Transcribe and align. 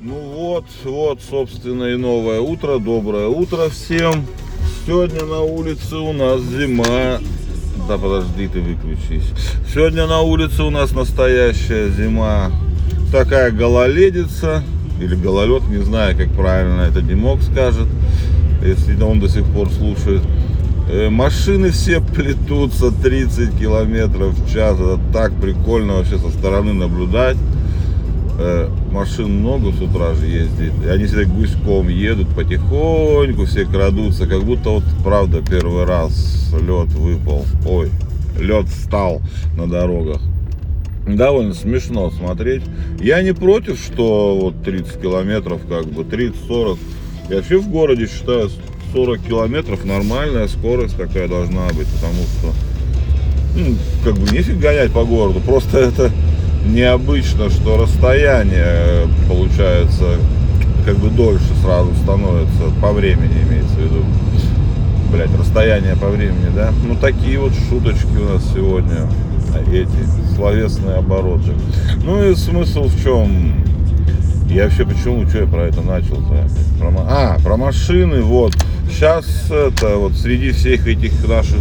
Ну 0.00 0.14
вот, 0.14 0.64
вот, 0.84 1.18
собственно, 1.28 1.82
и 1.82 1.96
новое 1.96 2.38
утро. 2.38 2.78
Доброе 2.78 3.26
утро 3.26 3.68
всем. 3.68 4.26
Сегодня 4.86 5.24
на 5.24 5.40
улице 5.40 5.96
у 5.96 6.12
нас 6.12 6.40
зима. 6.40 7.18
Да 7.88 7.98
подожди, 7.98 8.46
ты 8.46 8.60
выключись. 8.60 9.28
Сегодня 9.74 10.06
на 10.06 10.20
улице 10.20 10.62
у 10.62 10.70
нас 10.70 10.92
настоящая 10.92 11.88
зима. 11.88 12.52
Такая 13.10 13.50
гололедица. 13.50 14.62
Или 15.00 15.16
гололед, 15.16 15.64
не 15.68 15.82
знаю, 15.82 16.16
как 16.16 16.30
правильно 16.30 16.82
это 16.82 17.02
Димок 17.02 17.42
скажет. 17.42 17.88
Если 18.62 19.02
он 19.02 19.18
до 19.18 19.28
сих 19.28 19.44
пор 19.46 19.68
слушает. 19.68 20.22
Э, 20.88 21.08
Машины 21.10 21.70
все 21.70 22.00
плетутся 22.00 22.92
30 22.92 23.58
километров 23.58 24.38
в 24.38 24.52
час. 24.52 24.76
Это 24.78 25.00
так 25.12 25.32
прикольно 25.40 25.94
вообще 25.94 26.18
со 26.18 26.30
стороны 26.30 26.72
наблюдать. 26.72 27.36
Э, 28.40 28.68
Машин 28.92 29.40
много 29.40 29.72
с 29.72 29.80
утра 29.80 30.14
же 30.14 30.26
ездит. 30.26 30.72
И 30.84 30.88
они 30.88 31.06
все 31.06 31.24
гуськом 31.24 31.88
едут 31.88 32.28
потихоньку, 32.28 33.46
все 33.46 33.64
крадутся. 33.64 34.26
Как 34.26 34.44
будто 34.44 34.70
вот 34.70 34.84
правда 35.02 35.42
первый 35.42 35.84
раз 35.84 36.52
лед 36.52 36.88
выпал. 36.92 37.44
Ой, 37.66 37.90
лед 38.38 38.68
стал 38.68 39.20
на 39.56 39.68
дорогах. 39.68 40.20
Довольно 41.06 41.54
смешно 41.54 42.10
смотреть. 42.10 42.62
Я 43.00 43.22
не 43.22 43.32
против, 43.34 43.78
что 43.80 44.38
вот 44.40 44.62
30 44.62 45.00
километров, 45.00 45.60
как 45.68 45.86
бы 45.86 46.02
30-40. 46.02 46.78
Я 47.30 47.36
вообще 47.36 47.58
в 47.58 47.68
городе 47.68 48.06
считаю 48.06 48.50
40 48.92 49.20
километров 49.20 49.84
нормальная 49.84 50.46
скорость 50.48 50.96
такая 50.96 51.26
должна 51.28 51.66
быть, 51.68 51.88
потому 51.88 52.22
что 52.22 52.52
ну, 53.56 53.74
как 54.04 54.14
бы 54.14 54.30
нефиг 54.30 54.58
гонять 54.58 54.92
по 54.92 55.04
городу, 55.04 55.40
просто 55.40 55.78
это 55.78 56.12
необычно, 56.68 57.50
что 57.50 57.76
расстояние 57.76 59.08
получается 59.28 60.16
как 60.84 60.96
бы 60.96 61.10
дольше 61.10 61.54
сразу 61.62 61.94
становится, 62.02 62.70
по 62.80 62.92
времени 62.92 63.42
имеется 63.48 63.74
в 63.74 63.82
виду. 63.82 64.04
Блять, 65.12 65.30
расстояние 65.38 65.96
по 65.96 66.08
времени, 66.08 66.50
да? 66.54 66.70
Ну 66.86 66.94
такие 66.94 67.38
вот 67.38 67.52
шуточки 67.68 68.16
у 68.16 68.34
нас 68.34 68.44
сегодня, 68.54 69.08
эти 69.72 70.34
словесные 70.34 70.96
обороты. 70.96 71.52
Ну 72.04 72.22
и 72.22 72.34
смысл 72.34 72.84
в 72.84 73.02
чем? 73.02 73.54
Я 74.48 74.64
вообще 74.64 74.84
почему, 74.84 75.26
что 75.28 75.40
я 75.40 75.46
про 75.46 75.62
это 75.64 75.82
начал-то? 75.82 76.48
Про, 76.78 76.92
а, 77.06 77.38
про 77.42 77.56
машины, 77.56 78.22
вот. 78.22 78.54
Сейчас 78.90 79.50
это 79.50 79.96
вот 79.96 80.14
среди 80.14 80.52
всех 80.52 80.86
этих 80.86 81.26
наших 81.28 81.60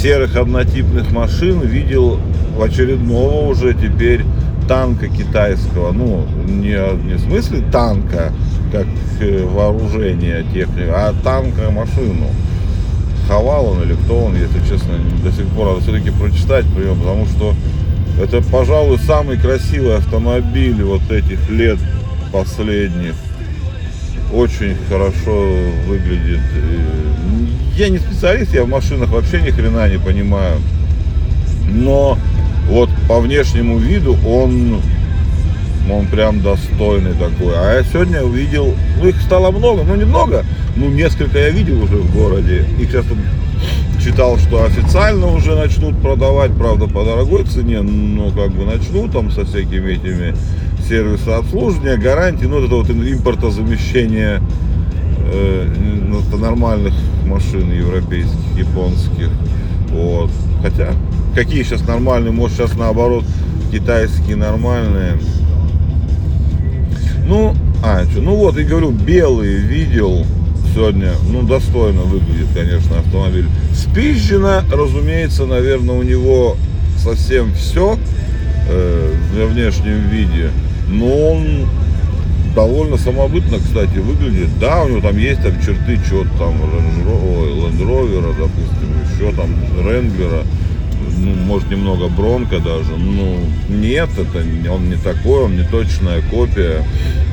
серых 0.00 0.36
однотипных 0.36 1.10
машин 1.10 1.60
видел 1.60 2.20
очередного 2.60 3.48
уже 3.48 3.74
теперь 3.74 4.24
танка 4.68 5.08
китайского. 5.08 5.92
Ну, 5.92 6.26
не, 6.46 6.76
не 7.04 7.14
в 7.14 7.20
смысле 7.20 7.62
танка, 7.72 8.32
как 8.70 8.86
э, 9.20 9.44
вооружение 9.44 10.44
техники, 10.52 10.88
а 10.88 11.14
танка 11.24 11.70
машину. 11.70 12.28
Хавал 13.26 13.66
он 13.66 13.82
или 13.82 13.94
кто 13.94 14.24
он, 14.24 14.36
если 14.36 14.58
честно, 14.60 14.94
до 15.22 15.30
сих 15.32 15.46
пор 15.48 15.68
надо 15.68 15.80
все-таки 15.80 16.10
прочитать 16.10 16.64
про 16.66 16.94
потому 16.94 17.26
что 17.26 17.54
это, 18.20 18.42
пожалуй, 18.42 18.98
самый 18.98 19.38
красивый 19.38 19.96
автомобиль 19.96 20.82
вот 20.82 21.10
этих 21.10 21.48
лет 21.50 21.78
последних. 22.32 23.14
Очень 24.32 24.76
хорошо 24.88 25.54
выглядит. 25.86 26.40
Я 27.76 27.88
не 27.88 27.98
специалист, 27.98 28.52
я 28.52 28.64
в 28.64 28.68
машинах 28.68 29.10
вообще 29.10 29.40
ни 29.40 29.50
хрена 29.50 29.88
не 29.88 29.98
понимаю. 29.98 30.56
Но 31.70 32.18
вот 32.68 32.90
по 33.08 33.20
внешнему 33.20 33.78
виду 33.78 34.16
он, 34.26 34.80
он 35.90 36.06
прям 36.06 36.40
достойный 36.40 37.12
такой. 37.12 37.54
А 37.56 37.76
я 37.76 37.82
сегодня 37.82 38.22
увидел, 38.22 38.74
ну 39.00 39.08
их 39.08 39.20
стало 39.22 39.50
много, 39.50 39.82
ну 39.84 39.94
немного, 39.94 40.44
ну 40.76 40.88
несколько 40.88 41.38
я 41.38 41.50
видел 41.50 41.82
уже 41.82 41.96
в 41.96 42.14
городе. 42.14 42.64
Их 42.78 42.90
сейчас 42.90 43.06
тут 43.06 43.18
читал, 44.02 44.38
что 44.38 44.64
официально 44.64 45.26
уже 45.26 45.54
начнут 45.56 46.00
продавать, 46.00 46.52
правда, 46.56 46.86
по 46.86 47.04
дорогой 47.04 47.44
цене, 47.44 47.80
но 47.82 48.30
как 48.30 48.52
бы 48.52 48.64
начнут 48.64 49.12
там 49.12 49.30
со 49.30 49.44
всякими 49.44 49.92
этими 49.92 50.34
сервисы 50.88 51.28
обслуживания, 51.28 51.96
гарантии, 51.96 52.46
ну 52.46 52.64
это 52.64 52.74
вот 52.74 52.88
импортозамещение 52.88 54.40
э, 55.32 55.68
нормальных 56.38 56.94
машин 57.26 57.70
европейских, 57.72 58.38
японских. 58.56 59.30
Вот. 59.90 60.30
Хотя, 60.62 60.92
какие 61.38 61.62
сейчас 61.62 61.86
нормальные, 61.86 62.32
может 62.32 62.56
сейчас 62.56 62.74
наоборот 62.74 63.24
китайские 63.70 64.34
нормальные. 64.34 65.18
Ну, 67.28 67.54
а, 67.80 68.04
что, 68.10 68.20
ну 68.20 68.34
вот, 68.34 68.58
и 68.58 68.64
говорю, 68.64 68.90
белые 68.90 69.58
видел 69.58 70.26
сегодня, 70.74 71.12
ну, 71.30 71.42
достойно 71.42 72.00
выглядит, 72.00 72.48
конечно, 72.52 72.98
автомобиль. 72.98 73.46
Спизжено, 73.72 74.62
разумеется, 74.72 75.46
наверное, 75.46 75.94
у 75.94 76.02
него 76.02 76.56
совсем 76.96 77.54
все 77.54 77.96
э, 78.68 79.14
для 79.32 79.46
внешнем 79.46 80.08
виде, 80.08 80.50
но 80.88 81.34
он 81.34 81.68
довольно 82.56 82.96
самобытно, 82.96 83.58
кстати, 83.58 83.98
выглядит. 83.98 84.48
Да, 84.58 84.82
у 84.82 84.88
него 84.88 85.00
там 85.00 85.16
есть 85.16 85.40
там 85.42 85.52
черты 85.60 86.00
чего-то 86.08 86.30
там 86.36 86.54
Land 86.56 87.80
Rover, 87.80 88.34
допустим, 88.36 88.88
еще 89.14 89.32
там 89.36 89.54
Ренглера, 89.86 90.42
ну, 91.18 91.34
может 91.34 91.70
немного 91.70 92.08
Бронко 92.08 92.58
даже. 92.60 92.96
Ну, 92.96 93.40
нет, 93.68 94.08
это 94.16 94.44
он 94.70 94.88
не 94.88 94.96
такой, 94.96 95.44
он 95.44 95.56
не 95.56 95.64
точная 95.64 96.22
копия. 96.30 96.84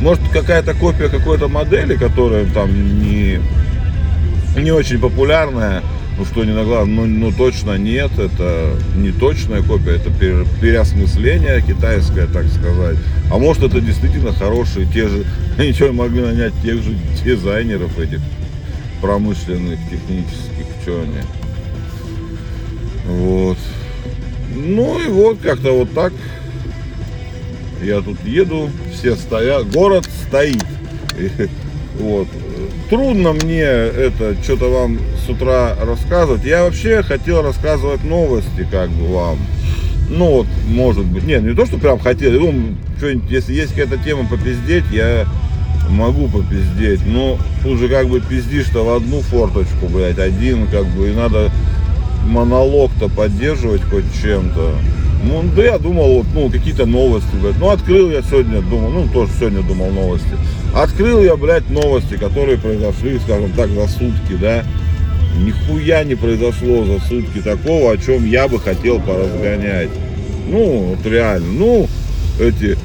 Может 0.00 0.22
какая-то 0.32 0.74
копия 0.74 1.08
какой-то 1.08 1.48
модели, 1.48 1.96
которая 1.96 2.46
там 2.46 2.70
не, 3.00 3.40
не 4.56 4.70
очень 4.70 4.98
популярная, 4.98 5.82
ну 6.16 6.24
что 6.24 6.44
не 6.44 6.52
на 6.52 6.64
глаз, 6.64 6.86
ну, 6.86 7.06
ну 7.06 7.32
точно 7.32 7.76
нет, 7.76 8.18
это 8.18 8.76
не 8.96 9.10
точная 9.10 9.62
копия, 9.62 9.96
это 9.96 10.10
переосмысление 10.10 11.62
китайское, 11.62 12.26
так 12.26 12.46
сказать. 12.46 12.96
А 13.30 13.38
может 13.38 13.62
это 13.62 13.80
действительно 13.80 14.32
хорошие, 14.32 14.86
те 14.86 15.08
же, 15.08 15.24
они 15.58 15.72
что, 15.72 15.92
могли 15.92 16.20
нанять 16.20 16.52
тех 16.62 16.82
же 16.82 16.96
дизайнеров 17.24 17.98
этих 17.98 18.20
промышленных, 19.00 19.78
технических, 19.90 20.66
что 20.82 21.02
они. 21.02 21.43
Вот. 23.06 23.58
Ну 24.54 24.98
и 24.98 25.08
вот 25.08 25.38
как-то 25.38 25.72
вот 25.72 25.92
так. 25.92 26.12
Я 27.82 28.00
тут 28.00 28.24
еду, 28.24 28.70
все 28.92 29.14
стоят, 29.16 29.70
город 29.70 30.06
стоит. 30.26 30.64
Вот. 31.98 32.26
Трудно 32.90 33.34
мне 33.34 33.62
это 33.62 34.34
что-то 34.42 34.68
вам 34.68 34.98
с 35.24 35.28
утра 35.28 35.76
рассказывать. 35.80 36.44
Я 36.44 36.64
вообще 36.64 37.02
хотел 37.02 37.40
рассказывать 37.40 38.02
новости 38.02 38.66
как 38.68 38.90
бы 38.90 39.06
вам. 39.14 39.38
Ну 40.10 40.30
вот, 40.30 40.46
может 40.66 41.04
быть. 41.04 41.24
Нет, 41.24 41.42
не 41.42 41.54
то, 41.54 41.66
что 41.66 41.78
прям 41.78 41.98
хотел. 41.98 42.32
Ну, 42.32 42.74
если 43.28 43.54
есть 43.54 43.74
какая-то 43.74 44.02
тема 44.04 44.28
попиздеть, 44.28 44.84
я 44.92 45.26
могу 45.88 46.28
попиздеть. 46.28 47.06
Но 47.06 47.38
тут 47.62 47.78
же 47.78 47.88
как 47.88 48.08
бы 48.08 48.20
пиздишь-то 48.20 48.84
в 48.84 48.94
одну 48.94 49.20
форточку, 49.20 49.86
блядь, 49.88 50.18
один, 50.18 50.66
как 50.66 50.86
бы, 50.86 51.10
и 51.10 51.14
надо 51.14 51.50
монолог-то 52.24 53.08
поддерживать 53.08 53.82
хоть 53.82 54.04
чем-то. 54.22 54.74
Ну, 55.26 55.42
да 55.56 55.62
я 55.64 55.78
думал, 55.78 56.16
вот, 56.16 56.26
ну, 56.34 56.50
какие-то 56.50 56.84
новости, 56.84 57.28
блядь. 57.40 57.58
Ну, 57.58 57.70
открыл 57.70 58.10
я 58.10 58.22
сегодня, 58.22 58.60
думал, 58.60 58.90
ну, 58.90 59.08
тоже 59.08 59.32
сегодня 59.38 59.62
думал 59.62 59.90
новости. 59.90 60.28
Открыл 60.74 61.22
я, 61.22 61.36
блядь, 61.36 61.70
новости, 61.70 62.14
которые 62.14 62.58
произошли, 62.58 63.18
скажем 63.20 63.52
так, 63.52 63.70
за 63.70 63.88
сутки, 63.88 64.34
да. 64.40 64.64
Нихуя 65.38 66.04
не 66.04 66.14
произошло 66.14 66.84
за 66.84 67.00
сутки 67.06 67.40
такого, 67.40 67.92
о 67.92 67.96
чем 67.96 68.26
я 68.26 68.48
бы 68.48 68.58
хотел 68.60 69.00
поразгонять. 69.00 69.90
Ну, 70.48 70.94
вот 70.94 71.06
реально. 71.10 71.52
Ну, 71.52 71.88
эти 72.38 72.76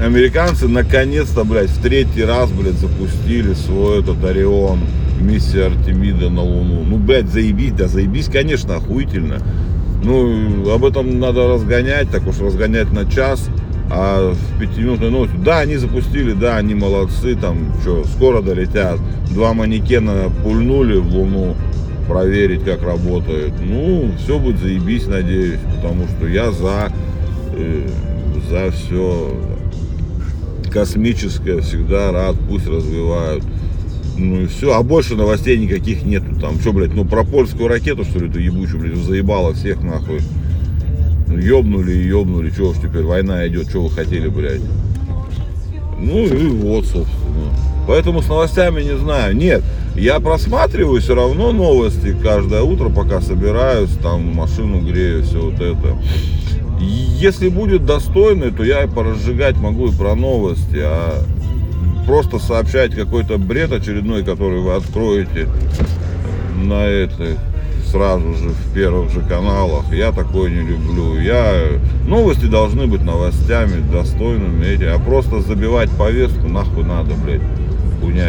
американцы 0.00 0.68
наконец-то, 0.68 1.44
блядь, 1.44 1.70
в 1.70 1.80
третий 1.80 2.22
раз, 2.22 2.50
блядь, 2.50 2.74
запустили 2.74 3.54
свой 3.54 4.00
этот 4.00 4.22
Орион 4.24 4.80
миссия 5.20 5.66
Артемида 5.66 6.30
на 6.30 6.42
Луну. 6.42 6.84
Ну, 6.84 6.96
блядь, 6.96 7.28
заебись, 7.28 7.72
да 7.72 7.88
заебись, 7.88 8.26
конечно, 8.26 8.76
охуительно. 8.76 9.38
Ну, 10.02 10.72
об 10.72 10.84
этом 10.84 11.18
надо 11.18 11.48
разгонять, 11.48 12.10
так 12.10 12.26
уж 12.26 12.38
разгонять 12.40 12.92
на 12.92 13.10
час. 13.10 13.48
А 13.90 14.34
в 14.34 14.60
пятиминутной 14.60 15.10
новости, 15.10 15.36
да, 15.42 15.60
они 15.60 15.76
запустили, 15.76 16.32
да, 16.32 16.58
они 16.58 16.74
молодцы, 16.74 17.34
там, 17.36 17.72
что, 17.80 18.04
скоро 18.04 18.42
долетят. 18.42 18.98
Два 19.30 19.54
манекена 19.54 20.30
пульнули 20.44 20.98
в 20.98 21.06
Луну, 21.14 21.56
проверить, 22.06 22.64
как 22.64 22.82
работает. 22.82 23.52
Ну, 23.60 24.10
все 24.18 24.38
будет 24.38 24.58
заебись, 24.58 25.06
надеюсь, 25.06 25.60
потому 25.76 26.06
что 26.08 26.26
я 26.26 26.50
за, 26.52 26.92
э, 27.54 27.88
за 28.50 28.70
все 28.72 29.34
космическое 30.70 31.60
всегда 31.60 32.12
рад, 32.12 32.36
пусть 32.48 32.66
развивают. 32.66 33.44
Ну 34.18 34.42
и 34.42 34.46
все. 34.46 34.74
А 34.74 34.82
больше 34.82 35.14
новостей 35.14 35.56
никаких 35.56 36.02
нету. 36.02 36.38
Там, 36.40 36.60
что, 36.60 36.72
блядь, 36.72 36.94
ну 36.94 37.04
про 37.04 37.24
польскую 37.24 37.68
ракету, 37.68 38.04
что 38.04 38.18
ли, 38.18 38.28
эту 38.28 38.40
ебучую, 38.40 38.80
блядь, 38.80 38.96
заебало 38.96 39.54
всех 39.54 39.82
нахуй. 39.82 40.20
Ну, 41.28 41.38
ёбнули 41.38 41.92
и 41.92 42.06
ёбнули. 42.08 42.50
Чего 42.50 42.70
уж 42.70 42.76
теперь, 42.78 43.02
война 43.02 43.46
идет, 43.46 43.68
что 43.68 43.82
вы 43.82 43.90
хотели, 43.90 44.28
блядь. 44.28 44.60
Ну 46.00 46.26
и 46.26 46.48
вот, 46.48 46.84
собственно. 46.84 47.52
Поэтому 47.86 48.22
с 48.22 48.28
новостями 48.28 48.82
не 48.82 48.96
знаю. 48.98 49.36
Нет, 49.36 49.62
я 49.94 50.20
просматриваю 50.20 51.00
все 51.00 51.14
равно 51.14 51.52
новости 51.52 52.14
каждое 52.22 52.62
утро, 52.62 52.88
пока 52.88 53.20
собираюсь, 53.20 53.90
там 54.02 54.34
машину 54.34 54.80
грею, 54.80 55.22
все 55.22 55.40
вот 55.40 55.54
это. 55.54 55.96
Если 56.80 57.48
будет 57.48 57.84
достойный, 57.84 58.52
то 58.52 58.62
я 58.62 58.84
и 58.84 58.88
поразжигать 58.88 59.56
могу 59.56 59.88
и 59.88 59.92
про 59.92 60.14
новости, 60.14 60.78
а 60.80 61.24
просто 62.08 62.38
сообщать 62.38 62.94
какой-то 62.94 63.36
бред 63.36 63.70
очередной, 63.70 64.24
который 64.24 64.60
вы 64.60 64.72
откроете 64.74 65.46
на 66.56 66.86
этой 66.86 67.36
сразу 67.84 68.32
же 68.34 68.48
в 68.48 68.74
первых 68.74 69.10
же 69.12 69.20
каналах. 69.20 69.92
Я 69.92 70.12
такое 70.12 70.50
не 70.50 70.66
люблю. 70.66 71.20
Я 71.20 71.52
новости 72.06 72.46
должны 72.46 72.86
быть 72.86 73.02
новостями 73.02 73.82
достойными 73.92 74.64
эти, 74.64 74.84
а 74.84 74.98
просто 74.98 75.42
забивать 75.42 75.90
повестку 75.90 76.48
нахуй 76.48 76.84
надо, 76.84 77.12
блядь. 77.14 77.42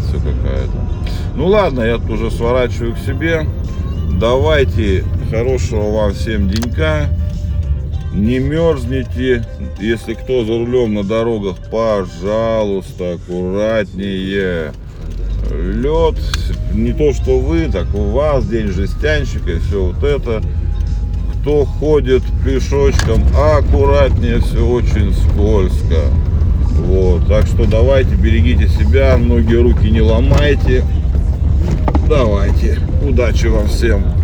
Все 0.00 0.16
какая-то. 0.16 0.76
Ну 1.36 1.46
ладно, 1.46 1.82
я 1.82 1.98
тут 1.98 2.10
уже 2.10 2.32
сворачиваю 2.32 2.94
к 2.94 2.98
себе. 2.98 3.46
Давайте 4.20 5.04
хорошего 5.30 5.92
вам 5.92 6.12
всем 6.12 6.48
денька. 6.48 7.06
Не 8.12 8.38
мерзните. 8.40 9.44
Если 9.78 10.14
кто 10.14 10.44
за 10.44 10.52
рулем 10.52 10.94
на 10.94 11.04
дорогах, 11.04 11.56
пожалуйста, 11.70 13.14
аккуратнее. 13.14 14.72
Лед, 15.50 16.16
не 16.74 16.92
то 16.92 17.12
что 17.12 17.38
вы, 17.38 17.68
так 17.70 17.94
у 17.94 18.10
вас 18.10 18.46
день 18.46 18.68
жестянщика 18.68 19.52
и 19.52 19.58
все 19.58 19.86
вот 19.86 20.04
это. 20.04 20.42
Кто 21.40 21.64
ходит 21.64 22.22
пешочком, 22.44 23.22
аккуратнее, 23.36 24.40
все 24.40 24.66
очень 24.66 25.14
скользко. 25.14 26.02
Вот, 26.80 27.26
так 27.28 27.46
что 27.46 27.66
давайте, 27.66 28.14
берегите 28.14 28.68
себя, 28.68 29.16
ноги, 29.16 29.54
руки 29.54 29.90
не 29.90 30.00
ломайте. 30.00 30.84
Давайте, 32.08 32.78
удачи 33.02 33.46
вам 33.46 33.68
всем. 33.68 34.19